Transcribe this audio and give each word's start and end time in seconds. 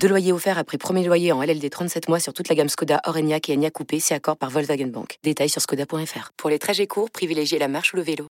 Deux 0.00 0.08
loyers 0.08 0.32
offerts 0.32 0.58
après 0.58 0.78
premier 0.78 1.04
loyer 1.04 1.32
en 1.32 1.42
LLD 1.42 1.68
37 1.70 2.08
mois 2.08 2.20
sur 2.20 2.32
toute 2.32 2.48
la 2.48 2.54
gamme 2.54 2.68
Skoda, 2.68 3.00
Orenia 3.04 3.38
et 3.48 3.54
Enya 3.54 3.70
Coupé, 3.70 3.98
si 3.98 4.14
accord 4.14 4.36
par 4.36 4.50
Volkswagen 4.50 4.86
Bank. 4.86 5.18
Détails 5.24 5.48
sur 5.48 5.60
skoda.fr. 5.60 6.30
Pour 6.36 6.50
les 6.50 6.58
trajets 6.58 6.86
courts, 6.86 7.10
privilégiez 7.10 7.58
la 7.58 7.68
marche 7.68 7.92
ou 7.92 7.96
le 7.96 8.02
vélo. 8.02 8.26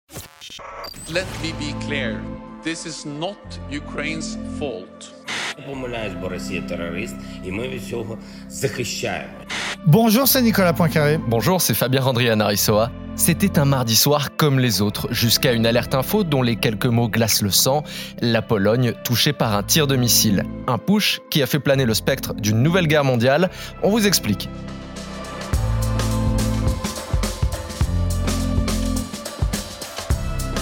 Bonjour, 9.87 10.28
c'est 10.28 10.42
Nicolas 10.42 10.73
Poincaré. 10.73 11.18
Bonjour, 11.18 11.60
c'est 11.60 11.74
Fabien 11.74 12.02
Randrian 12.02 12.40
Arisoa. 12.40 12.90
C'était 13.15 13.59
un 13.59 13.66
mardi 13.66 13.95
soir 13.95 14.37
comme 14.37 14.59
les 14.59 14.80
autres, 14.80 15.12
jusqu'à 15.12 15.52
une 15.52 15.66
alerte 15.66 15.95
info 15.95 16.25
dont 16.25 16.43
les 16.43 16.57
quelques 16.57 16.87
mots 16.87 17.09
glacent 17.09 17.43
le 17.43 17.51
sang. 17.51 17.85
La 18.21 18.41
Pologne 18.41 18.95
touchée 19.05 19.35
par 19.35 19.55
un 19.55 19.62
tir 19.62 19.87
de 19.87 19.97
missile. 19.97 20.45
Un 20.66 20.79
push 20.79 21.21
qui 21.30 21.43
a 21.43 21.47
fait 21.47 21.59
planer 21.59 21.85
le 21.85 21.95
spectre 21.95 22.35
d'une 22.35 22.62
nouvelle 22.62 22.87
guerre 22.87 23.05
mondiale. 23.05 23.51
On 23.83 23.91
vous 23.91 24.07
explique. 24.07 24.48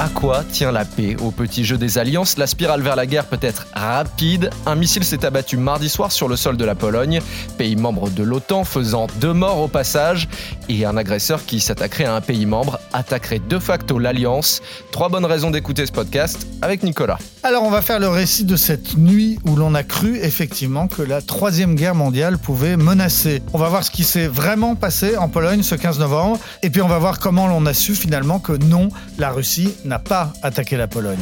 À 0.00 0.08
quoi 0.08 0.44
tient 0.50 0.72
la 0.72 0.86
paix 0.86 1.14
Au 1.20 1.30
petit 1.30 1.62
jeu 1.62 1.76
des 1.76 1.98
alliances, 1.98 2.38
la 2.38 2.46
spirale 2.46 2.80
vers 2.80 2.96
la 2.96 3.04
guerre 3.04 3.26
peut 3.26 3.38
être 3.42 3.66
rapide. 3.74 4.48
Un 4.64 4.74
missile 4.74 5.04
s'est 5.04 5.26
abattu 5.26 5.58
mardi 5.58 5.90
soir 5.90 6.10
sur 6.10 6.26
le 6.26 6.36
sol 6.36 6.56
de 6.56 6.64
la 6.64 6.74
Pologne, 6.74 7.20
pays 7.58 7.76
membre 7.76 8.08
de 8.08 8.22
l'OTAN, 8.22 8.64
faisant 8.64 9.08
deux 9.20 9.34
morts 9.34 9.60
au 9.60 9.68
passage. 9.68 10.26
Et 10.70 10.86
un 10.86 10.96
agresseur 10.96 11.44
qui 11.44 11.60
s'attaquerait 11.60 12.06
à 12.06 12.14
un 12.14 12.22
pays 12.22 12.46
membre 12.46 12.80
attaquerait 12.94 13.42
de 13.46 13.58
facto 13.58 13.98
l'alliance. 13.98 14.62
Trois 14.90 15.10
bonnes 15.10 15.26
raisons 15.26 15.50
d'écouter 15.50 15.84
ce 15.84 15.92
podcast 15.92 16.46
avec 16.62 16.82
Nicolas. 16.82 17.18
Alors, 17.42 17.64
on 17.64 17.70
va 17.70 17.82
faire 17.82 17.98
le 17.98 18.08
récit 18.08 18.44
de 18.44 18.56
cette 18.56 18.96
nuit 18.96 19.38
où 19.44 19.54
l'on 19.54 19.74
a 19.74 19.82
cru 19.82 20.16
effectivement 20.18 20.88
que 20.88 21.02
la 21.02 21.20
Troisième 21.20 21.74
Guerre 21.74 21.94
mondiale 21.94 22.38
pouvait 22.38 22.78
menacer. 22.78 23.42
On 23.52 23.58
va 23.58 23.68
voir 23.68 23.84
ce 23.84 23.90
qui 23.90 24.04
s'est 24.04 24.28
vraiment 24.28 24.76
passé 24.76 25.18
en 25.18 25.28
Pologne 25.28 25.62
ce 25.62 25.74
15 25.74 25.98
novembre. 25.98 26.38
Et 26.62 26.70
puis, 26.70 26.80
on 26.80 26.88
va 26.88 26.98
voir 26.98 27.18
comment 27.18 27.48
l'on 27.48 27.66
a 27.66 27.74
su 27.74 27.94
finalement 27.94 28.38
que 28.38 28.52
non, 28.52 28.88
la 29.18 29.28
Russie 29.30 29.74
n'a 29.90 29.98
pas 29.98 30.32
attaqué 30.42 30.76
la 30.76 30.86
Pologne. 30.86 31.18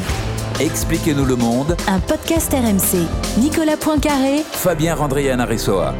Expliquez-nous 0.60 1.24
le 1.24 1.36
monde, 1.36 1.74
Un 1.86 2.00
podcast 2.00 2.52
RMC. 2.52 3.06
Nicolas 3.40 3.78
Poincaré, 3.78 4.42
Fabien 4.42 4.94
Randrian 4.94 5.38
Arissoa. 5.38 5.94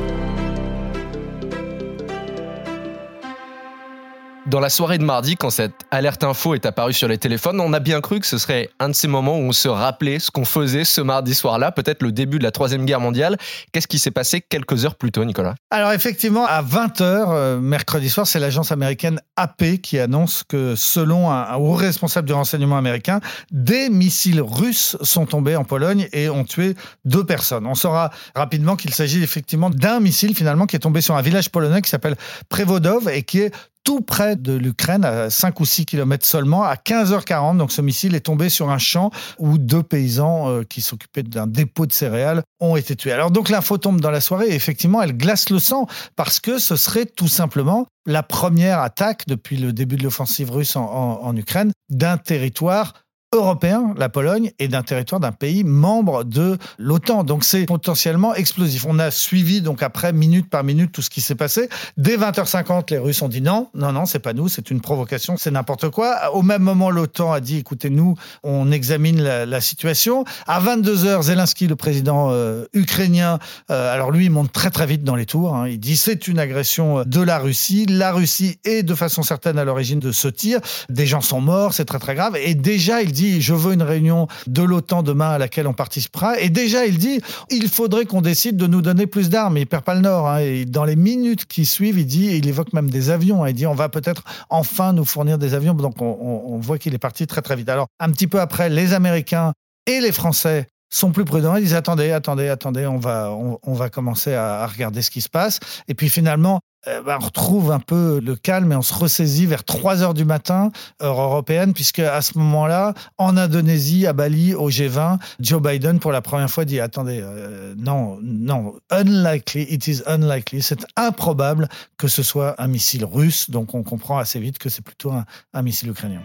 Dans 4.48 4.60
la 4.60 4.70
soirée 4.70 4.96
de 4.96 5.04
mardi, 5.04 5.36
quand 5.36 5.50
cette 5.50 5.74
alerte 5.90 6.24
info 6.24 6.54
est 6.54 6.64
apparue 6.64 6.94
sur 6.94 7.06
les 7.06 7.18
téléphones, 7.18 7.60
on 7.60 7.74
a 7.74 7.80
bien 7.80 8.00
cru 8.00 8.18
que 8.18 8.26
ce 8.26 8.38
serait 8.38 8.70
un 8.80 8.88
de 8.88 8.94
ces 8.94 9.06
moments 9.06 9.36
où 9.36 9.42
on 9.42 9.52
se 9.52 9.68
rappelait 9.68 10.18
ce 10.18 10.30
qu'on 10.30 10.46
faisait 10.46 10.86
ce 10.86 11.02
mardi 11.02 11.34
soir-là, 11.34 11.70
peut-être 11.70 12.02
le 12.02 12.12
début 12.12 12.38
de 12.38 12.44
la 12.44 12.50
Troisième 12.50 12.86
Guerre 12.86 13.00
mondiale. 13.00 13.36
Qu'est-ce 13.72 13.86
qui 13.86 13.98
s'est 13.98 14.10
passé 14.10 14.40
quelques 14.40 14.86
heures 14.86 14.94
plus 14.94 15.12
tôt, 15.12 15.22
Nicolas? 15.26 15.54
Alors 15.70 15.92
effectivement, 15.92 16.46
à 16.46 16.62
20h, 16.62 17.58
mercredi 17.58 18.08
soir, 18.08 18.26
c'est 18.26 18.38
l'agence 18.38 18.72
américaine 18.72 19.20
AP 19.36 19.82
qui 19.82 19.98
annonce 19.98 20.44
que 20.44 20.74
selon 20.76 21.30
un, 21.30 21.54
haut 21.56 21.74
responsable 21.74 22.26
du 22.26 22.32
renseignement 22.32 22.78
américain, 22.78 23.20
des 23.50 23.90
missiles 23.90 24.40
russes 24.40 24.96
sont 25.02 25.26
tombés 25.26 25.56
en 25.56 25.64
Pologne 25.64 26.08
et 26.14 26.30
ont 26.30 26.44
tué 26.44 26.74
deux 27.04 27.26
personnes. 27.26 27.66
On 27.66 27.74
saura 27.74 28.08
rapidement 28.34 28.76
qu'il 28.76 28.94
s'agit 28.94 29.22
effectivement 29.22 29.68
d'un 29.68 30.00
missile 30.00 30.34
finalement 30.34 30.64
qui 30.64 30.74
est 30.74 30.78
tombé 30.78 31.02
sur 31.02 31.16
un 31.16 31.22
village 31.22 31.50
polonais 31.50 31.82
qui 31.82 31.90
s'appelle 31.90 32.16
Prevodov 32.48 33.10
et 33.10 33.24
qui 33.24 33.40
est 33.40 33.52
tout 33.88 34.02
près 34.02 34.36
de 34.36 34.52
l'Ukraine, 34.52 35.02
à 35.02 35.30
5 35.30 35.60
ou 35.60 35.64
6 35.64 35.86
kilomètres 35.86 36.26
seulement, 36.26 36.62
à 36.62 36.74
15h40. 36.74 37.56
Donc 37.56 37.72
ce 37.72 37.80
missile 37.80 38.14
est 38.14 38.20
tombé 38.20 38.50
sur 38.50 38.68
un 38.68 38.76
champ 38.76 39.10
où 39.38 39.56
deux 39.56 39.82
paysans 39.82 40.50
euh, 40.50 40.62
qui 40.62 40.82
s'occupaient 40.82 41.22
d'un 41.22 41.46
dépôt 41.46 41.86
de 41.86 41.92
céréales 41.92 42.42
ont 42.60 42.76
été 42.76 42.96
tués. 42.96 43.12
Alors 43.12 43.30
donc 43.30 43.48
l'info 43.48 43.78
tombe 43.78 43.98
dans 43.98 44.10
la 44.10 44.20
soirée 44.20 44.48
et 44.48 44.54
effectivement 44.54 45.00
elle 45.00 45.16
glace 45.16 45.48
le 45.48 45.58
sang 45.58 45.86
parce 46.16 46.38
que 46.38 46.58
ce 46.58 46.76
serait 46.76 47.06
tout 47.06 47.28
simplement 47.28 47.86
la 48.04 48.22
première 48.22 48.80
attaque 48.80 49.26
depuis 49.26 49.56
le 49.56 49.72
début 49.72 49.96
de 49.96 50.02
l'offensive 50.02 50.50
russe 50.50 50.76
en 50.76 51.34
Ukraine 51.34 51.72
d'un 51.88 52.18
territoire 52.18 52.92
européen, 53.34 53.94
la 53.98 54.08
Pologne, 54.08 54.52
et 54.58 54.68
d'un 54.68 54.82
territoire 54.82 55.20
d'un 55.20 55.32
pays 55.32 55.62
membre 55.62 56.24
de 56.24 56.56
l'OTAN. 56.78 57.24
Donc 57.24 57.44
c'est 57.44 57.66
potentiellement 57.66 58.34
explosif. 58.34 58.86
On 58.88 58.98
a 58.98 59.10
suivi 59.10 59.60
donc 59.60 59.82
après 59.82 60.12
minute 60.12 60.48
par 60.48 60.64
minute 60.64 60.92
tout 60.92 61.02
ce 61.02 61.10
qui 61.10 61.20
s'est 61.20 61.34
passé. 61.34 61.68
Dès 61.98 62.16
20h50, 62.16 62.90
les 62.90 62.98
Russes 62.98 63.20
ont 63.20 63.28
dit 63.28 63.42
non, 63.42 63.68
non, 63.74 63.92
non, 63.92 64.06
c'est 64.06 64.18
pas 64.18 64.32
nous, 64.32 64.48
c'est 64.48 64.70
une 64.70 64.80
provocation, 64.80 65.36
c'est 65.36 65.50
n'importe 65.50 65.90
quoi. 65.90 66.34
Au 66.34 66.42
même 66.42 66.62
moment, 66.62 66.90
l'OTAN 66.90 67.32
a 67.32 67.40
dit 67.40 67.58
écoutez, 67.58 67.90
nous, 67.90 68.14
on 68.44 68.70
examine 68.70 69.22
la, 69.22 69.58
situation. 69.60 70.24
À 70.46 70.60
22h, 70.60 71.22
Zelensky, 71.22 71.66
le 71.66 71.74
président 71.74 72.28
euh, 72.30 72.64
ukrainien, 72.72 73.40
euh, 73.70 73.92
alors 73.92 74.12
lui, 74.12 74.26
il 74.26 74.30
monte 74.30 74.52
très 74.52 74.70
très 74.70 74.86
vite 74.86 75.02
dans 75.02 75.16
les 75.16 75.26
tours. 75.26 75.54
hein. 75.54 75.68
Il 75.68 75.80
dit 75.80 75.96
c'est 75.96 76.28
une 76.28 76.38
agression 76.38 77.02
de 77.04 77.20
la 77.20 77.38
Russie. 77.38 77.86
La 77.86 78.12
Russie 78.12 78.58
est 78.64 78.84
de 78.84 78.94
façon 78.94 79.22
certaine 79.22 79.58
à 79.58 79.64
l'origine 79.64 79.98
de 79.98 80.12
ce 80.12 80.28
tir. 80.28 80.60
Des 80.88 81.06
gens 81.06 81.20
sont 81.20 81.40
morts, 81.40 81.74
c'est 81.74 81.84
très 81.84 81.98
très 81.98 82.14
grave. 82.14 82.36
Et 82.36 82.54
déjà, 82.54 83.02
il 83.02 83.12
je 83.40 83.54
veux 83.54 83.74
une 83.74 83.82
réunion 83.82 84.28
de 84.46 84.62
l'OTAN 84.62 85.02
demain 85.02 85.30
à 85.30 85.38
laquelle 85.38 85.66
on 85.66 85.72
participera. 85.72 86.38
Et 86.40 86.50
déjà, 86.50 86.86
il 86.86 86.98
dit 86.98 87.20
il 87.50 87.68
faudrait 87.68 88.06
qu'on 88.06 88.20
décide 88.20 88.56
de 88.56 88.66
nous 88.66 88.82
donner 88.82 89.06
plus 89.06 89.28
d'armes. 89.28 89.56
Il 89.58 89.66
perd 89.66 89.84
pas 89.84 89.94
le 89.94 90.00
nord. 90.00 90.28
hein. 90.28 90.38
Et 90.38 90.64
dans 90.64 90.84
les 90.84 90.96
minutes 90.96 91.46
qui 91.46 91.64
suivent, 91.64 91.98
il 91.98 92.06
dit 92.06 92.36
il 92.36 92.48
évoque 92.48 92.72
même 92.72 92.90
des 92.90 93.10
avions. 93.10 93.46
Il 93.46 93.54
dit 93.54 93.66
on 93.66 93.74
va 93.74 93.88
peut-être 93.88 94.24
enfin 94.50 94.92
nous 94.92 95.04
fournir 95.04 95.38
des 95.38 95.54
avions. 95.54 95.74
Donc 95.74 96.00
on, 96.00 96.58
voit 96.60 96.78
qu'il 96.78 96.94
est 96.94 96.98
parti 96.98 97.26
très 97.26 97.42
très 97.42 97.56
vite. 97.56 97.68
Alors 97.68 97.86
un 98.00 98.10
petit 98.10 98.26
peu 98.26 98.40
après, 98.40 98.68
les 98.68 98.92
Américains 98.92 99.52
et 99.86 100.00
les 100.00 100.12
Français 100.12 100.66
sont 100.90 101.12
plus 101.12 101.24
prudents. 101.24 101.56
Ils 101.56 101.62
disent 101.62 101.74
attendez, 101.74 102.10
attendez, 102.10 102.48
attendez, 102.48 102.86
on 102.86 102.98
va, 102.98 103.30
on, 103.30 103.74
va 103.74 103.90
commencer 103.90 104.34
à 104.34 104.66
regarder 104.66 105.02
ce 105.02 105.10
qui 105.10 105.20
se 105.20 105.28
passe. 105.28 105.60
Et 105.86 105.94
puis 105.94 106.08
finalement, 106.08 106.60
euh, 106.86 107.02
bah, 107.02 107.18
on 107.20 107.24
retrouve 107.24 107.72
un 107.72 107.80
peu 107.80 108.20
le 108.22 108.36
calme 108.36 108.70
et 108.72 108.76
on 108.76 108.82
se 108.82 108.94
ressaisit 108.94 109.46
vers 109.46 109.64
3 109.64 110.02
heures 110.02 110.14
du 110.14 110.24
matin, 110.24 110.70
heure 111.02 111.20
européenne, 111.20 111.74
puisque 111.74 111.98
à 111.98 112.22
ce 112.22 112.38
moment-là, 112.38 112.94
en 113.18 113.36
Indonésie, 113.36 114.06
à 114.06 114.12
Bali, 114.12 114.54
au 114.54 114.70
G20, 114.70 115.18
Joe 115.40 115.60
Biden, 115.60 115.98
pour 115.98 116.12
la 116.12 116.22
première 116.22 116.50
fois, 116.50 116.64
dit 116.64 116.78
attendez, 116.78 117.20
euh, 117.20 117.74
non, 117.76 118.18
non, 118.22 118.76
unlikely, 118.90 119.62
it 119.62 119.88
is 119.88 120.02
unlikely, 120.06 120.62
c'est 120.62 120.86
improbable 120.96 121.68
que 121.96 122.06
ce 122.06 122.22
soit 122.22 122.54
un 122.62 122.68
missile 122.68 123.04
russe. 123.04 123.50
Donc 123.50 123.74
on 123.74 123.82
comprend 123.82 124.18
assez 124.18 124.38
vite 124.38 124.58
que 124.58 124.68
c'est 124.68 124.84
plutôt 124.84 125.10
un, 125.10 125.24
un 125.54 125.62
missile 125.62 125.90
ukrainien. 125.90 126.22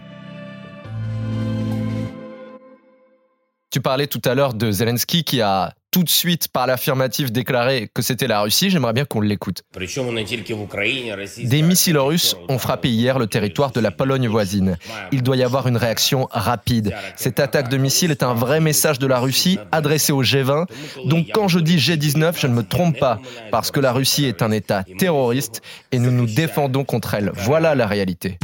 Tu 3.70 3.80
parlais 3.80 4.06
tout 4.06 4.22
à 4.24 4.36
l'heure 4.36 4.54
de 4.54 4.70
Zelensky 4.70 5.24
qui 5.24 5.40
a 5.40 5.74
tout 5.94 6.02
de 6.02 6.10
suite 6.10 6.48
par 6.48 6.66
l'affirmative 6.66 7.30
déclaré 7.30 7.88
que 7.94 8.02
c'était 8.02 8.26
la 8.26 8.40
Russie, 8.40 8.68
j'aimerais 8.68 8.92
bien 8.92 9.04
qu'on 9.04 9.20
l'écoute. 9.20 9.62
Des 11.44 11.62
missiles 11.62 11.98
russes 11.98 12.36
ont 12.48 12.58
frappé 12.58 12.88
hier 12.88 13.16
le 13.16 13.28
territoire 13.28 13.70
de 13.70 13.78
la 13.78 13.92
Pologne 13.92 14.26
voisine. 14.26 14.76
Il 15.12 15.22
doit 15.22 15.36
y 15.36 15.44
avoir 15.44 15.68
une 15.68 15.76
réaction 15.76 16.26
rapide. 16.32 16.96
Cette 17.14 17.38
attaque 17.38 17.68
de 17.68 17.76
missiles 17.76 18.10
est 18.10 18.24
un 18.24 18.34
vrai 18.34 18.58
message 18.58 18.98
de 18.98 19.06
la 19.06 19.20
Russie 19.20 19.60
adressé 19.70 20.12
au 20.12 20.24
G20. 20.24 20.66
Donc 21.06 21.28
quand 21.32 21.46
je 21.46 21.60
dis 21.60 21.76
G19, 21.76 22.40
je 22.40 22.48
ne 22.48 22.54
me 22.54 22.64
trompe 22.64 22.98
pas, 22.98 23.20
parce 23.52 23.70
que 23.70 23.78
la 23.78 23.92
Russie 23.92 24.24
est 24.24 24.42
un 24.42 24.50
État 24.50 24.82
terroriste 24.98 25.62
et 25.92 26.00
nous 26.00 26.10
nous 26.10 26.26
défendons 26.26 26.82
contre 26.82 27.14
elle. 27.14 27.30
Voilà 27.36 27.76
la 27.76 27.86
réalité. 27.86 28.36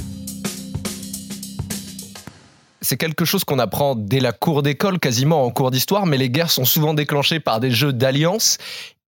C'est 2.83 2.97
quelque 2.97 3.25
chose 3.25 3.45
qu'on 3.45 3.59
apprend 3.59 3.95
dès 3.95 4.21
la 4.21 4.33
cour 4.33 4.63
d'école, 4.63 4.99
quasiment 4.99 5.45
en 5.45 5.51
cours 5.51 5.71
d'histoire, 5.71 6.07
mais 6.07 6.17
les 6.17 6.31
guerres 6.31 6.51
sont 6.51 6.65
souvent 6.65 6.95
déclenchées 6.95 7.41
par 7.41 7.61
des 7.61 7.71
jeux 7.71 7.93
d'alliance. 7.93 8.57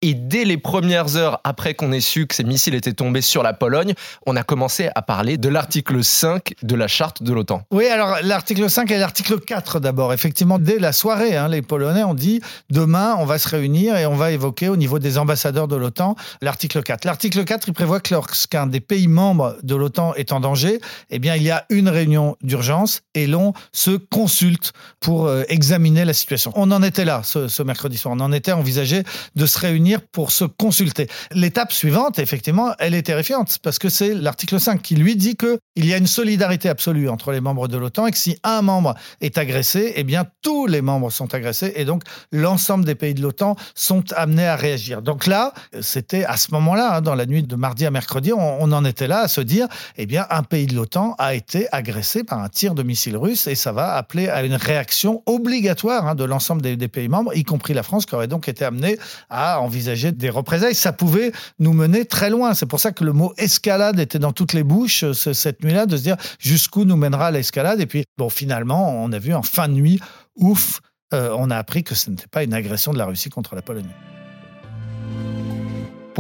Et 0.03 0.15
dès 0.15 0.47
les 0.47 0.57
premières 0.57 1.17
heures 1.17 1.41
après 1.45 1.75
qu'on 1.75 1.93
ait 1.93 2.01
su 2.01 2.27
que 2.27 2.35
ces 2.35 2.45
missiles 2.45 2.75
étaient 2.75 2.95
tombés 2.95 3.21
sur 3.21 3.43
la 3.43 3.53
Pologne, 3.53 3.93
on 4.25 4.35
a 4.35 4.43
commencé 4.43 4.89
à 4.95 5.03
parler 5.03 5.37
de 5.37 5.51
l'article 5.51 6.03
5 6.03 6.55
de 6.63 6.75
la 6.75 6.89
charte 6.89 7.23
de 7.23 7.35
l'OTAN. 7.35 7.65
Oui, 7.71 7.87
alors 7.87 8.17
l'article 8.23 8.71
5 8.71 8.91
et 8.93 8.97
l'article 8.97 9.39
4 9.39 9.79
d'abord. 9.79 10.15
Effectivement, 10.15 10.59
dès 10.59 10.79
la 10.79 10.93
soirée, 10.93 11.37
hein, 11.37 11.49
les 11.49 11.61
Polonais 11.61 12.03
ont 12.03 12.15
dit 12.15 12.41
demain, 12.71 13.15
on 13.19 13.27
va 13.27 13.39
se 13.39 13.47
réunir 13.51 13.95
et 13.97 14.07
on 14.07 14.17
va 14.17 14.33
évoquer 14.33 14.71
au 14.71 14.77
niveau 14.77 14.99
des 14.99 15.19
ambassadeurs 15.19 15.69
de 15.69 15.77
l'OTAN 15.77 16.17
l'article 16.41 16.83
4. 16.83 17.05
L'article 17.05 17.45
4, 17.45 17.69
il 17.69 17.75
prévoit 17.75 18.01
que 18.01 18.15
lorsqu'un 18.15 18.67
des 18.67 18.81
pays 18.81 19.09
membres 19.09 19.57
de 19.63 19.75
l'OTAN 19.75 20.15
est 20.15 20.33
en 20.33 20.41
danger, 20.41 20.81
eh 21.11 21.19
bien, 21.19 21.37
il 21.37 21.43
y 21.43 21.51
a 21.51 21.67
une 21.69 21.91
réunion 21.91 22.39
d'urgence 22.41 23.03
et 23.15 23.27
l'on 23.27 23.53
se 23.73 23.91
consulte 23.91 24.73
pour 24.99 25.27
euh, 25.27 25.43
examiner 25.49 26.07
la 26.07 26.15
situation. 26.15 26.53
On 26.57 26.71
en 26.71 26.83
était 26.83 27.05
là 27.05 27.21
ce, 27.23 27.49
ce 27.49 27.63
mercredi 27.63 27.99
soir. 27.99 28.15
On 28.17 28.21
en 28.21 28.33
était 28.33 28.53
envisagé 28.53 29.03
de 29.37 29.45
se 29.45 29.59
réunir 29.59 29.90
pour 29.99 30.31
se 30.31 30.45
consulter. 30.45 31.09
L'étape 31.33 31.73
suivante, 31.73 32.19
effectivement, 32.19 32.75
elle 32.79 32.95
est 32.95 33.03
terrifiante 33.03 33.59
parce 33.63 33.79
que 33.79 33.89
c'est 33.89 34.15
l'article 34.15 34.61
5 34.61 34.81
qui 34.83 34.95
lui 34.95 35.17
dit 35.17 35.37
que 35.37 35.59
il 35.77 35.87
y 35.87 35.95
a 35.95 35.97
une 35.97 36.07
solidarité 36.07 36.69
absolue 36.69 37.09
entre 37.09 37.33
les 37.33 37.41
membres 37.41 37.69
de 37.69 37.77
l'OTAN 37.77 38.07
et 38.07 38.11
que 38.11 38.19
si 38.19 38.39
un 38.43 38.63
membre 38.63 38.95
est 39.21 39.39
agressé, 39.39 39.93
eh 39.97 40.05
bien 40.05 40.27
tous 40.43 40.67
les 40.67 40.83
membres 40.83 41.11
sont 41.11 41.35
agressés 41.35 41.73
et 41.77 41.85
donc 41.85 42.03
l'ensemble 42.33 42.85
des 42.85 42.95
pays 42.95 43.15
de 43.15 43.23
l'OTAN 43.23 43.57
sont 43.75 44.05
amenés 44.13 44.47
à 44.47 44.57
réagir. 44.57 45.03
Donc 45.03 45.27
là, 45.27 45.53
c'était 45.81 46.25
à 46.25 46.37
ce 46.37 46.53
moment-là, 46.53 46.97
hein, 46.97 47.01
dans 47.01 47.15
la 47.15 47.27
nuit 47.27 47.43
de 47.43 47.57
mardi 47.57 47.87
à 47.87 47.91
mercredi, 47.91 48.33
on, 48.33 48.63
on 48.63 48.73
en 48.73 48.85
était 48.85 49.09
là 49.09 49.21
à 49.21 49.29
se 49.29 49.41
dire, 49.41 49.67
eh 49.97 50.07
bien 50.07 50.27
un 50.31 50.43
pays 50.43 50.67
de 50.67 50.75
l'OTAN 50.75 51.15
a 51.19 51.35
été 51.35 51.67
agressé 51.73 52.25
par 52.25 52.41
un 52.41 52.49
tir 52.49 52.75
de 52.75 52.83
missile 52.83 53.17
russe 53.17 53.47
et 53.47 53.55
ça 53.55 53.73
va 53.73 53.95
appeler 53.95 54.29
à 54.29 54.43
une 54.43 54.55
réaction 54.55 55.23
obligatoire 55.27 56.07
hein, 56.07 56.15
de 56.15 56.25
l'ensemble 56.25 56.63
des, 56.63 56.77
des 56.77 56.89
pays 56.89 57.09
membres, 57.09 57.35
y 57.35 57.45
compris 57.45 57.75
la 57.75 57.83
France, 57.83 58.07
qui 58.07 58.15
aurait 58.15 58.29
donc 58.29 58.49
été 58.49 58.65
amenée 58.65 58.99
à 59.29 59.61
envisager 59.61 59.80
des 59.83 60.31
représailles. 60.31 60.75
Ça 60.75 60.93
pouvait 60.93 61.33
nous 61.59 61.73
mener 61.73 62.05
très 62.05 62.31
loin. 62.31 62.55
C'est 62.55 62.67
pour 62.67 62.81
ça 62.81 62.93
que 62.93 63.05
le 63.05 63.13
mot 63.13 63.33
escalade 63.39 63.99
était 64.01 64.19
dans 64.19 64.33
toutes 64.33 64.53
les 64.53 64.63
bouches 64.65 65.11
ce- 65.13 65.33
cette 65.33 65.63
nuit-là, 65.65 65.87
de 65.87 65.97
se 65.97 66.03
dire 66.03 66.17
jusqu'où 66.39 66.85
nous 66.85 66.97
mènera 66.97 67.31
l'escalade. 67.31 67.81
Et 67.81 67.87
puis, 67.87 68.05
bon, 68.19 68.29
finalement, 68.29 69.03
on 69.03 69.13
a 69.13 69.19
vu 69.19 69.35
en 69.35 69.43
fin 69.43 69.69
de 69.69 69.75
nuit, 69.75 70.01
ouf, 70.37 70.81
euh, 71.13 71.35
on 71.37 71.51
a 71.51 71.57
appris 71.57 71.83
que 71.85 71.95
ce 71.95 72.11
n'était 72.11 72.29
pas 72.29 72.45
une 72.45 72.55
agression 72.55 72.93
de 72.93 72.99
la 72.99 73.07
Russie 73.07 73.31
contre 73.31 73.55
la 73.55 73.63
Pologne. 73.63 73.89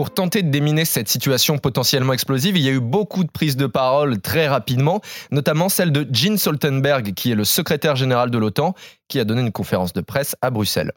Pour 0.01 0.11
tenter 0.11 0.43
de 0.43 0.49
déminer 0.49 0.87
cette 0.87 1.11
situation 1.11 1.59
potentiellement 1.59 2.15
explosive, 2.15 2.57
il 2.57 2.63
y 2.63 2.71
a 2.71 2.73
eu 2.73 2.81
beaucoup 2.81 3.23
de 3.23 3.31
prises 3.31 3.59
de 3.59 3.67
parole 3.67 4.19
très 4.19 4.49
rapidement, 4.49 5.03
notamment 5.31 5.69
celle 5.69 5.93
de 5.93 6.09
Jens 6.11 6.41
Stoltenberg, 6.41 7.13
qui 7.13 7.33
est 7.33 7.35
le 7.35 7.45
secrétaire 7.45 7.97
général 7.97 8.31
de 8.31 8.39
l'OTAN, 8.39 8.75
qui 9.09 9.21
a 9.21 9.25
donné 9.25 9.43
une 9.43 9.53
conférence 9.53 9.93
de 9.93 10.01
presse 10.01 10.37
à 10.41 10.49
Bruxelles. 10.49 10.93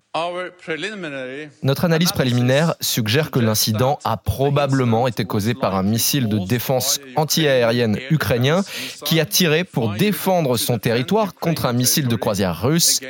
Notre 1.64 1.84
analyse 1.84 2.14
préliminaire 2.14 2.76
suggère 2.80 3.30
que 3.30 3.40
l'incident 3.40 4.00
a 4.06 4.16
probablement 4.16 5.06
été 5.06 5.26
causé 5.26 5.54
par 5.54 5.76
un 5.76 5.84
missile 5.84 6.30
de 6.30 6.40
défense 6.40 7.02
antiaérienne 7.18 8.00
ukrainien 8.10 8.62
qui 9.04 9.20
a 9.20 9.26
tiré 9.26 9.66
pour 9.66 9.96
défendre 9.96 10.56
son 10.56 10.78
territoire 10.80 11.34
contre 11.34 11.66
un 11.66 11.74
missile 11.74 12.08
de 12.08 12.16
croisière 12.16 12.62
russe. 12.62 13.02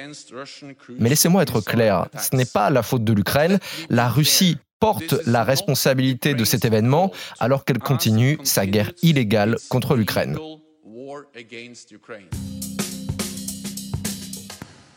Mais 0.98 1.10
laissez-moi 1.10 1.44
être 1.44 1.62
clair, 1.62 2.08
ce 2.18 2.36
n'est 2.36 2.46
pas 2.46 2.72
la 2.72 2.82
faute 2.82 3.04
de 3.04 3.14
l'Ukraine. 3.14 3.60
La 3.90 4.10
Russie 4.10 4.58
porte 4.84 5.16
la 5.26 5.46
responsabilité 5.46 6.34
de 6.34 6.44
cet 6.44 6.66
événement 6.66 7.14
alors 7.40 7.64
qu'elle 7.64 7.80
continue 7.80 8.38
sa 8.44 8.66
guerre 8.66 8.92
illégale 9.02 9.56
contre 9.70 9.96
l'Ukraine. 9.96 10.38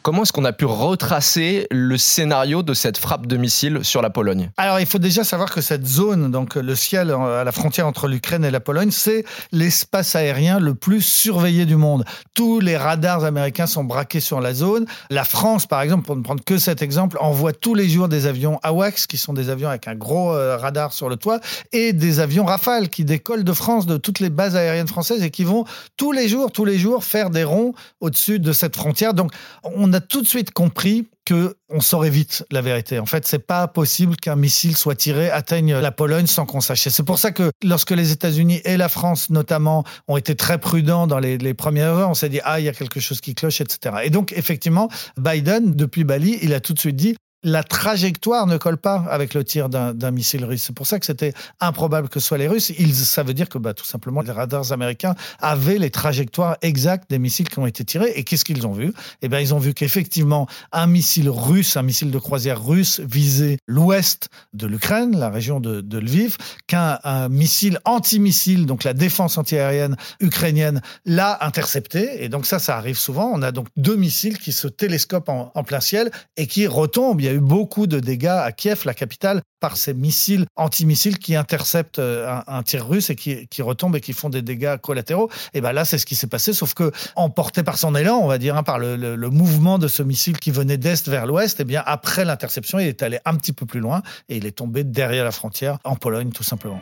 Comment 0.07 0.23
est-ce 0.23 0.33
qu'on 0.33 0.45
a 0.45 0.53
pu 0.53 0.67
retracer 0.67 1.67
le 1.73 1.99
scénario 1.99 2.63
de 2.63 2.75
cette 2.75 2.97
frappe 2.97 3.27
de 3.27 3.37
missile 3.37 3.81
sur 3.83 4.03
la 4.03 4.09
Pologne? 4.09 4.53
Alors, 4.57 4.79
il 4.79 4.87
faut 4.87 5.01
déjà 5.01 5.25
savoir 5.25 5.51
que 5.51 5.61
cette 5.61 5.85
zone, 5.85 6.31
donc 6.31 6.55
le 6.55 6.77
ciel 6.77 7.11
euh, 7.11 7.41
à 7.41 7.43
la 7.43 7.51
frontière 7.51 7.89
entre 7.89 8.07
l'Ukraine 8.07 8.45
et 8.45 8.53
la 8.53 8.61
Pologne, 8.61 8.93
c'est 8.93 9.25
l'espace 9.51 10.15
aérien 10.15 10.61
le 10.61 10.77
plus 10.77 11.03
surveillé 11.03 11.67
du 11.67 11.75
monde. 11.75 12.05
Tous 12.35 12.61
les 12.61 12.77
radars 12.77 13.25
américains 13.25 13.67
sont 13.67 13.83
braqués 13.83 14.21
sur 14.21 14.41
la 14.41 14.55
zone. 14.55 14.87
La 15.11 15.25
France, 15.25 15.67
par 15.67 15.83
exemple, 15.83 16.07
pour 16.07 16.15
ne 16.15 16.23
prendre 16.23 16.45
que 16.45 16.57
cet 16.57 16.83
exemple, 16.83 17.17
envoie 17.19 17.53
tous 17.53 17.75
les 17.75 17.89
jours 17.89 18.07
des 18.07 18.27
avions 18.27 18.61
AWACS, 18.63 19.09
qui 19.09 19.17
sont 19.17 19.33
des 19.33 19.51
avions 19.51 19.71
avec 19.71 19.89
un 19.89 19.97
gros 19.97 20.33
euh, 20.33 20.57
radar 20.57 20.93
sur 20.93 21.09
le 21.09 21.17
toit, 21.17 21.41
et 21.73 21.93
des 21.93 22.21
avions 22.21 22.45
Rafale 22.45 22.91
qui 22.91 23.05
décollent 23.05 23.43
de 23.43 23.53
France, 23.53 23.87
de 23.87 23.97
toutes 23.97 24.21
les 24.21 24.31
bases 24.31 24.55
aériennes 24.55 24.87
françaises, 24.87 25.25
et 25.25 25.33
qui 25.33 25.43
vont 25.43 25.65
tous 25.97 26.13
les 26.13 26.29
jours, 26.29 26.53
tous 26.53 26.65
les 26.65 26.79
jours, 26.79 27.03
faire 27.03 27.29
des 27.29 27.43
ronds 27.43 27.75
au-dessus 27.99 28.39
de 28.39 28.53
cette 28.53 28.77
frontière. 28.77 29.13
Donc, 29.13 29.33
on 29.65 29.93
a 29.93 29.96
tout 30.01 30.23
de 30.23 30.27
suite 30.27 30.51
compris 30.53 31.09
que 31.25 31.57
on 31.69 31.81
saurait 31.81 32.11
vite 32.11 32.45
la 32.51 32.63
vérité. 32.63 32.99
En 32.99 33.07
fait, 33.07 33.27
c'est 33.27 33.41
pas 33.41 33.67
possible 33.67 34.17
qu'un 34.17 34.37
missile 34.37 34.77
soit 34.77 34.95
tiré 34.95 35.29
atteigne 35.29 35.75
la 35.75 35.91
Pologne 35.91 36.27
sans 36.27 36.47
qu'on 36.47 36.61
sache. 36.61 36.89
C'est 36.89 37.03
pour 37.03 37.19
ça 37.19 37.33
que 37.33 37.51
lorsque 37.65 37.91
les 37.91 38.13
États-Unis 38.13 38.61
et 38.65 38.77
la 38.77 38.89
France 38.89 39.29
notamment 39.31 39.85
ont 40.07 40.17
été 40.17 40.37
très 40.37 40.59
prudents 40.59 41.07
dans 41.07 41.19
les, 41.19 41.37
les 41.37 41.55
premières 41.55 41.95
heures, 41.95 42.11
on 42.11 42.15
s'est 42.15 42.29
dit 42.29 42.41
ah 42.45 42.61
il 42.61 42.65
y 42.65 42.69
a 42.69 42.73
quelque 42.73 43.01
chose 43.01 43.21
qui 43.21 43.35
cloche, 43.35 43.61
etc. 43.61 43.97
Et 44.05 44.11
donc 44.11 44.33
effectivement, 44.33 44.89
Biden 45.19 45.73
depuis 45.75 46.05
Bali, 46.05 46.39
il 46.43 46.55
a 46.55 46.61
tout 46.61 46.73
de 46.73 46.79
suite 46.79 46.97
dit 46.97 47.17
la 47.47 47.63
trajectoire 47.63 48.49
ne 48.49 48.57
colle 48.57 48.77
pas 48.77 49.05
avec 49.09 49.33
le 49.33 49.45
tir 49.45 49.69
d'un 49.69 50.11
missile 50.11 50.45
russe. 50.45 50.65
C'est 50.65 50.75
pour 50.75 50.89
ça 50.89 50.99
que 50.99 51.07
c'était 51.07 51.33
improbable 51.61 52.09
que 52.09 52.19
ce 52.19 52.27
soit 52.27 52.39
les 52.39 52.49
Russes. 52.49 52.73
Ça 52.93 53.23
veut 53.23 53.35
dire 53.35 53.49
que 53.49 53.57
bah, 53.57 53.73
tout 53.73 53.85
simplement 53.85 54.21
les 54.21 54.33
radars 54.33 54.73
américains 54.73 55.15
avaient 55.39 55.79
les 55.79 55.91
trajectoires 55.91 56.57
exactes 56.61 57.09
des 57.09 57.21
missiles 57.21 57.49
qui 57.49 57.61
ont 57.61 57.67
été 57.67 57.85
tirés. 57.85 58.13
Et 58.17 58.25
qu'est-ce 58.25 58.45
qu'ils 58.45 58.67
ont 58.67 58.73
vu? 58.73 58.93
Eh 59.23 59.29
bien, 59.29 59.39
ils 59.39 59.55
ont 59.55 59.61
vu 59.61 59.75
qu'effectivement 59.75 60.49
un 60.73 60.89
missile 60.89 61.31
russe, 61.31 61.77
un 61.77 61.83
missile 61.83 62.11
de 62.11 62.19
croisière 62.19 62.65
russe 62.65 62.99
visait 62.99 63.59
l'ouest 63.69 64.29
de 64.53 64.67
l'Ukraine, 64.67 65.17
la 65.17 65.31
région 65.31 65.61
de, 65.61 65.99
Lviv, 65.99 66.39
qu'un 66.67 66.99
un 67.05 67.29
missile 67.29 67.79
antimissile, 67.85 68.67
donc 68.67 68.83
la 68.83 68.93
défense 68.93 69.39
antiaérienne 69.39 69.95
ukrainienne, 70.19 70.83
l'a 71.05 71.39
intercepté. 71.43 72.25
Et 72.25 72.29
donc 72.29 72.45
ça, 72.45 72.59
ça 72.59 72.77
arrive 72.77 72.99
souvent. 72.99 73.31
On 73.33 73.43
a 73.43 73.53
donc 73.53 73.69
deux 73.77 73.95
missiles 73.95 74.39
qui 74.39 74.51
se 74.51 74.67
télescopent 74.67 75.29
en, 75.29 75.53
en 75.55 75.63
plein 75.63 75.81
ciel 75.81 76.11
et 76.37 76.49
qui 76.49 76.67
retombent. 76.67 77.21
Il 77.21 77.27
y 77.27 77.29
a 77.29 77.36
beaucoup 77.39 77.87
de 77.87 78.01
dégâts 78.01 78.27
à 78.27 78.53
Kiev, 78.53 78.83
la 78.85 78.95
capitale, 78.95 79.43
par 79.61 79.77
ces 79.77 79.95
missiles 79.95 80.47
antimissiles 80.57 81.19
qui 81.19 81.35
interceptent 81.35 81.99
euh, 81.99 82.41
un, 82.47 82.63
tir 82.63 82.87
russe 82.87 83.11
et 83.11 83.17
qui, 83.17 83.63
retombent 83.63 83.97
et 83.97 84.01
qui 84.01 84.13
font 84.13 84.29
des 84.29 84.43
dégâts 84.43 84.77
collatéraux. 84.77 85.31
Et 85.55 85.61
ben 85.61 85.73
là, 85.73 85.85
c'est 85.85 85.99
ce 85.99 86.07
qui 86.07 86.15
s'est 86.15 86.27
passé, 86.27 86.53
sauf 86.53 86.75
que 86.75 86.93
emporté 87.17 87.63
par 87.63 87.79
son 87.79 87.95
élan, 87.95 88.17
on 88.17 88.27
va 88.27 88.39
dire, 88.39 88.57
hein, 88.57 88.63
par 88.63 88.79
le, 88.79 88.97
le- 88.97 89.17
le 89.17 89.31
mouvement 89.31 89.79
de 89.79 89.89
ce 89.89 90.03
missile 90.03 90.39
qui 90.39 90.51
venait 90.51 90.77
d'est 90.77 91.09
vers 91.09 91.27
l'ouest, 91.27 91.61
et 91.61 91.65
bien 91.65 91.83
après 91.87 92.25
l'interception, 92.25 92.79
il 92.79 92.87
est 92.87 93.03
allé 93.03 93.19
un 93.25 93.35
petit 93.35 93.53
peu 93.53 93.67
plus 93.67 93.81
loin 93.81 94.03
et 94.29 94.37
il 94.37 94.47
est 94.47 94.53
tombé 94.57 94.85
derrière 94.85 95.25
la 95.25 95.33
frontière 95.33 95.79
en 95.85 95.97
Pologne, 95.97 96.31
tout 96.31 96.45
simplement. 96.45 96.81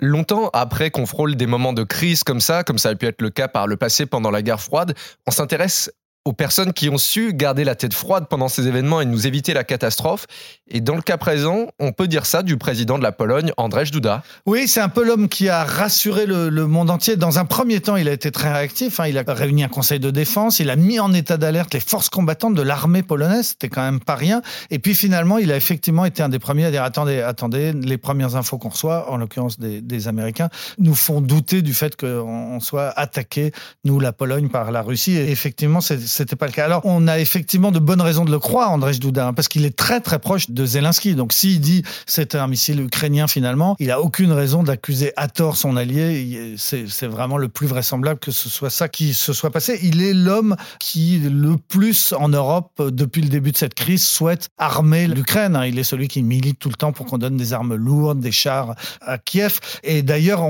Longtemps 0.00 0.50
après 0.52 0.90
qu'on 0.90 1.06
frôle 1.06 1.36
des 1.36 1.46
moments 1.46 1.72
de 1.72 1.82
crise 1.84 2.24
comme 2.24 2.40
ça, 2.40 2.62
comme 2.62 2.78
ça 2.78 2.90
a 2.90 2.94
pu 2.94 3.06
être 3.06 3.22
le 3.22 3.30
cas 3.30 3.48
par 3.48 3.66
le 3.66 3.76
passé 3.76 4.06
pendant 4.06 4.30
la 4.30 4.42
guerre 4.42 4.60
froide, 4.60 4.94
on 5.26 5.30
s'intéresse 5.30 5.90
aux 6.24 6.32
personnes 6.32 6.72
qui 6.72 6.88
ont 6.88 6.96
su 6.96 7.34
garder 7.34 7.64
la 7.64 7.74
tête 7.74 7.92
froide 7.92 8.26
pendant 8.30 8.48
ces 8.48 8.66
événements 8.66 9.02
et 9.02 9.04
nous 9.04 9.26
éviter 9.26 9.52
la 9.52 9.62
catastrophe. 9.62 10.26
Et 10.68 10.80
dans 10.80 10.94
le 10.96 11.02
cas 11.02 11.18
présent, 11.18 11.66
on 11.78 11.92
peut 11.92 12.08
dire 12.08 12.24
ça 12.24 12.42
du 12.42 12.56
président 12.56 12.96
de 12.96 13.02
la 13.02 13.12
Pologne, 13.12 13.52
Andrzej 13.58 13.90
Duda. 13.90 14.22
Oui, 14.46 14.66
c'est 14.66 14.80
un 14.80 14.88
peu 14.88 15.04
l'homme 15.04 15.28
qui 15.28 15.50
a 15.50 15.64
rassuré 15.64 16.24
le, 16.24 16.50
monde 16.66 16.88
entier. 16.88 17.16
Dans 17.16 17.38
un 17.38 17.44
premier 17.44 17.80
temps, 17.80 17.96
il 17.96 18.08
a 18.08 18.12
été 18.12 18.30
très 18.30 18.50
réactif. 18.50 19.00
hein. 19.00 19.06
Il 19.06 19.18
a 19.18 19.24
réuni 19.26 19.64
un 19.64 19.68
conseil 19.68 20.00
de 20.00 20.10
défense. 20.10 20.60
Il 20.60 20.70
a 20.70 20.76
mis 20.76 20.98
en 20.98 21.12
état 21.12 21.36
d'alerte 21.36 21.74
les 21.74 21.80
forces 21.80 22.08
combattantes 22.08 22.54
de 22.54 22.62
l'armée 22.62 23.02
polonaise. 23.02 23.48
C'était 23.48 23.68
quand 23.68 23.82
même 23.82 24.00
pas 24.00 24.14
rien. 24.14 24.40
Et 24.70 24.78
puis 24.78 24.94
finalement, 24.94 25.36
il 25.36 25.52
a 25.52 25.56
effectivement 25.56 26.06
été 26.06 26.22
un 26.22 26.30
des 26.30 26.38
premiers 26.38 26.64
à 26.64 26.70
dire 26.70 26.84
attendez, 26.84 27.20
attendez, 27.20 27.72
les 27.74 27.98
premières 27.98 28.36
infos 28.36 28.56
qu'on 28.56 28.70
reçoit, 28.70 29.10
en 29.10 29.18
l'occurrence 29.18 29.58
des, 29.58 29.82
des 29.82 30.08
Américains, 30.08 30.48
nous 30.78 30.94
font 30.94 31.20
douter 31.20 31.60
du 31.60 31.74
fait 31.74 31.96
qu'on 31.96 32.06
on 32.54 32.60
soit 32.60 32.88
attaqué, 32.98 33.52
nous, 33.84 34.00
la 34.00 34.14
Pologne, 34.14 34.48
par 34.48 34.72
la 34.72 34.80
Russie. 34.80 35.16
Et 35.16 35.30
effectivement, 35.30 35.82
c'est- 35.82 36.13
c'était 36.14 36.36
pas 36.36 36.46
le 36.46 36.52
cas. 36.52 36.64
Alors, 36.64 36.82
on 36.84 37.08
a 37.08 37.18
effectivement 37.18 37.72
de 37.72 37.78
bonnes 37.78 38.00
raisons 38.00 38.24
de 38.24 38.30
le 38.30 38.38
croire, 38.38 38.70
Andrzej 38.70 39.00
Duda, 39.00 39.28
hein, 39.28 39.32
parce 39.32 39.48
qu'il 39.48 39.64
est 39.64 39.76
très 39.76 40.00
très 40.00 40.18
proche 40.18 40.50
de 40.50 40.64
Zelensky. 40.64 41.14
Donc, 41.14 41.32
s'il 41.32 41.60
dit 41.60 41.82
c'est 42.06 42.34
un 42.34 42.46
missile 42.46 42.80
ukrainien 42.80 43.26
finalement, 43.26 43.76
il 43.80 43.90
a 43.90 44.00
aucune 44.00 44.32
raison 44.32 44.62
d'accuser 44.62 45.12
à 45.16 45.28
tort 45.28 45.56
son 45.56 45.76
allié. 45.76 46.54
C'est 46.56 47.06
vraiment 47.06 47.36
le 47.36 47.48
plus 47.48 47.66
vraisemblable 47.66 48.20
que 48.20 48.30
ce 48.30 48.48
soit 48.48 48.70
ça 48.70 48.88
qui 48.88 49.14
se 49.14 49.32
soit 49.32 49.50
passé. 49.50 49.78
Il 49.82 50.02
est 50.02 50.14
l'homme 50.14 50.56
qui, 50.78 51.18
le 51.18 51.56
plus 51.56 52.12
en 52.12 52.28
Europe, 52.28 52.70
euh, 52.80 52.90
depuis 52.90 53.22
le 53.22 53.28
début 53.28 53.52
de 53.52 53.56
cette 53.56 53.74
crise, 53.74 54.06
souhaite 54.06 54.48
armer 54.58 55.06
l'Ukraine. 55.08 55.56
hein. 55.56 55.66
Il 55.66 55.78
est 55.78 55.84
celui 55.84 56.08
qui 56.08 56.22
milite 56.22 56.58
tout 56.58 56.68
le 56.68 56.74
temps 56.76 56.92
pour 56.92 57.06
qu'on 57.06 57.18
donne 57.18 57.36
des 57.36 57.52
armes 57.52 57.74
lourdes, 57.74 58.20
des 58.20 58.32
chars 58.32 58.74
à 59.00 59.18
Kiev. 59.18 59.58
Et 59.82 60.02
d'ailleurs, 60.02 60.42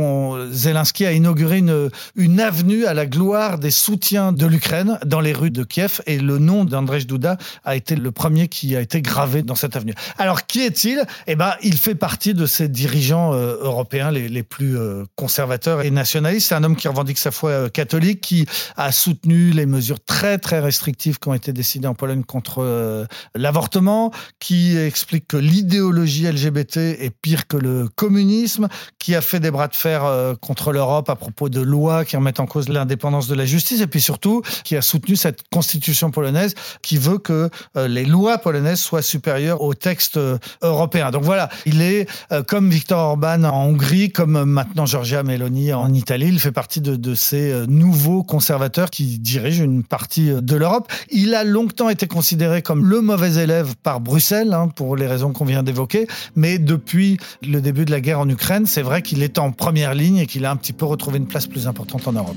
Zelensky 0.51 1.07
a 1.07 1.13
inauguré 1.13 1.59
une, 1.59 1.91
une 2.17 2.41
avenue 2.41 2.85
à 2.85 2.95
la 2.95 3.07
gloire 3.07 3.59
des 3.59 3.71
soutiens 3.71 4.33
de 4.33 4.47
l'Ukraine 4.47 4.99
dans 5.07 5.21
les 5.21 5.33
rues 5.33 5.51
de 5.55 5.65
Kiev. 5.65 6.03
Et 6.07 6.19
le 6.19 6.39
nom 6.39 6.67
d'Andrzej 6.67 7.07
Duda 7.07 7.39
a 7.65 7.77
été 7.77 7.97
le 7.97 8.13
premier 8.13 8.49
qui 8.49 8.77
a 8.77 8.81
été 8.83 9.01
gravé 9.01 9.43
dans 9.43 9.55
cette 9.55 9.77
avenue. 9.77 9.95
Alors, 10.19 10.47
qui 10.47 10.61
est-il? 10.61 11.03
Eh 11.27 11.37
ben, 11.37 11.55
il 11.63 11.79
fait 11.79 11.95
partie 11.95 12.35
de 12.35 12.45
ces 12.45 12.69
dirigeants 12.69 13.33
euh, 13.33 13.57
européens 13.61 14.11
les, 14.11 14.43
plus 14.43 14.77
euh, 14.77 15.05
conservateurs 15.17 15.81
et 15.83 15.91
nationalistes. 15.91 16.49
C'est 16.49 16.55
un 16.55 16.65
homme 16.65 16.77
qui 16.77 16.89
revendique 16.89 17.19
sa 17.19 17.31
foi 17.31 17.51
euh, 17.51 17.69
catholique, 17.69 18.21
qui 18.21 18.47
a 18.77 18.93
soutenu 18.93 19.51
les 19.51 19.65
mesures 19.65 20.05
très 20.05 20.39
très 20.39 20.61
restrictives 20.61 21.19
qui 21.19 21.29
ont 21.29 21.35
été 21.35 21.53
décidées 21.53 21.87
en 21.87 21.95
Pologne 21.95 22.25
contre 22.25 23.07
l'avortement, 23.35 24.11
qui 24.41 24.77
explique 24.77 25.29
que 25.29 25.37
l'idéologie 25.37 26.27
LGBT 26.31 26.77
est 26.77 27.13
pire 27.23 27.47
que 27.47 27.57
le 27.57 27.89
communisme, 27.95 28.69
qui 28.99 29.15
a 29.15 29.21
fait 29.21 29.41
des 29.41 29.51
bras 29.51 29.69
de 29.69 29.77
fer 29.77 30.03
contre 30.41 30.73
l'Europe 30.73 31.09
à 31.09 31.17
propos 31.17 31.49
de 31.49 31.61
lois 31.61 32.05
qui 32.05 32.17
remettent 32.17 32.41
en 32.41 32.47
cause 32.47 32.69
l'indépendance 32.69 33.29
de 33.29 33.35
la 33.35 33.45
justice, 33.45 33.81
et 33.81 33.87
puis 33.87 34.01
surtout 34.01 34.43
qui 34.65 34.77
a 34.77 34.83
soutenu 34.83 35.17
cette 35.17 35.44
constitution 35.51 36.11
polonaise 36.11 36.55
qui 36.83 36.99
veut 36.99 37.19
que 37.19 37.51
euh, 37.77 37.89
les 37.89 38.05
lois 38.05 38.39
polonaises 38.39 38.81
soient 38.81 39.03
supérieures 39.03 39.63
aux 39.63 39.75
textes 39.75 40.17
euh, 40.17 40.39
européens. 40.63 41.11
Donc 41.11 41.23
voilà, 41.23 41.49
il 41.67 41.83
est 41.83 42.09
euh, 42.33 42.43
comme 42.43 42.71
Viktor 42.71 42.99
Orban 42.99 43.45
en 43.45 43.67
Hongrie, 43.67 44.11
comme 44.11 44.45
maintenant 44.45 44.87
Giorgia 44.87 45.23
Meloni 45.23 45.73
en 45.73 45.93
Italie, 45.93 46.29
il 46.29 46.41
fait 46.41 46.53
partie 46.53 46.81
de, 46.81 47.15
ces 47.15 47.67
nouveaux 47.69 48.23
conservateurs 48.23 48.91
qui 48.91 49.19
dirigent 49.19 49.63
une 49.63 49.85
partie 49.85 50.31
de 50.31 50.57
l'Europe. 50.57 50.91
Il 51.11 51.35
a 51.35 51.45
longtemps 51.45 51.89
été 51.89 52.07
considéré 52.07 52.63
comme 52.63 52.87
le 52.87 53.01
mauvais 53.01 53.43
élève 53.43 53.75
par 53.83 54.01
Bruxelles, 54.01 54.53
hein, 54.53 54.69
pour 54.69 54.97
les 54.97 55.07
raisons 55.07 55.33
qu'on 55.33 55.45
vient 55.45 55.63
d'évoquer, 55.63 56.07
mais 56.35 56.59
depuis 56.59 57.19
le 57.43 57.61
début 57.61 57.85
de 57.85 57.91
la 57.91 58.01
guerre 58.01 58.21
en 58.21 58.29
Ukraine, 58.29 58.67
c'est 58.67 58.83
vrai 58.83 59.03
qu'il 59.03 59.23
est 59.23 59.39
en 59.39 59.53
première 59.53 59.95
ligne 59.95 60.19
et 60.19 60.27
qu'il 60.27 60.45
a 60.45 60.51
un 60.51 60.57
petit 60.57 60.73
peu 60.73 60.85
retrouvé 60.85 61.19
une 61.19 61.27
place 61.27 61.47
plus 61.47 61.69
importante 61.69 62.09
en 62.09 62.13
Europe. 62.13 62.37